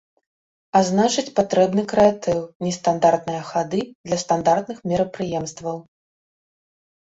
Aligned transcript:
А 0.77 0.79
значыць, 0.91 1.31
патрэбны 1.39 1.83
крэатыў, 1.91 2.39
нестандартныя 2.67 3.43
хады 3.51 3.81
для 4.05 4.17
стандартных 4.23 4.77
мерапрыемстваў. 4.93 5.77